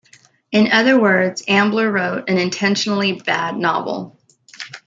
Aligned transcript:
In 0.51 0.71
other 0.71 0.99
words, 0.99 1.43
Ambler 1.47 1.91
wrote 1.91 2.27
an 2.27 2.39
intentionally 2.39 3.11
"bad" 3.13 3.55
novel. 3.55 4.19